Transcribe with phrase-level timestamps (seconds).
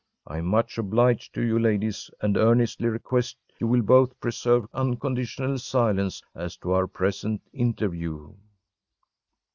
[0.25, 5.59] I am much obliged to you, ladies, and earnestly request you will both preserve unconditional
[5.59, 8.33] silence as to our present interview.